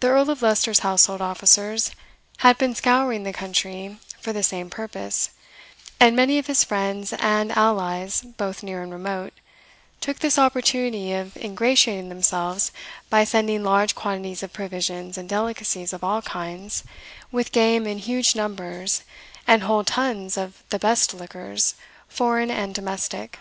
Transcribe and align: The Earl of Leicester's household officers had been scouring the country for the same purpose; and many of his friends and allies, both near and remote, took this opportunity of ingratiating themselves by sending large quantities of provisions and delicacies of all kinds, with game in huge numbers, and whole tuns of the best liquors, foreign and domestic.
The 0.00 0.08
Earl 0.08 0.28
of 0.28 0.42
Leicester's 0.42 0.80
household 0.80 1.22
officers 1.22 1.92
had 2.40 2.58
been 2.58 2.74
scouring 2.74 3.22
the 3.22 3.32
country 3.32 3.98
for 4.20 4.34
the 4.34 4.42
same 4.42 4.68
purpose; 4.68 5.30
and 5.98 6.14
many 6.14 6.36
of 6.36 6.46
his 6.46 6.62
friends 6.62 7.14
and 7.14 7.50
allies, 7.56 8.20
both 8.20 8.62
near 8.62 8.82
and 8.82 8.92
remote, 8.92 9.32
took 9.98 10.18
this 10.18 10.38
opportunity 10.38 11.14
of 11.14 11.38
ingratiating 11.38 12.10
themselves 12.10 12.70
by 13.08 13.24
sending 13.24 13.64
large 13.64 13.94
quantities 13.94 14.42
of 14.42 14.52
provisions 14.52 15.16
and 15.16 15.26
delicacies 15.26 15.94
of 15.94 16.04
all 16.04 16.20
kinds, 16.20 16.84
with 17.32 17.50
game 17.50 17.86
in 17.86 17.96
huge 17.96 18.34
numbers, 18.36 19.04
and 19.46 19.62
whole 19.62 19.84
tuns 19.84 20.36
of 20.36 20.62
the 20.68 20.78
best 20.78 21.14
liquors, 21.14 21.76
foreign 22.08 22.50
and 22.50 22.74
domestic. 22.74 23.38